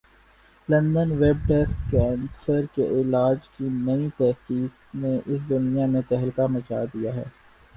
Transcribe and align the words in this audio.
London 0.69 1.09
web 1.19 1.39
desk 1.47 1.79
cancer 1.91 2.61
کے 2.75 2.87
علاج 2.99 3.47
کی 3.49 3.67
نئی 3.79 4.09
تحقیق 4.17 4.71
نے 4.95 5.13
اس 5.25 5.49
دنیا 5.49 5.85
میں 5.87 6.01
تہلکہ 6.09 6.47
مچا 6.53 6.83
دیا 6.93 7.15
ہے 7.15 7.23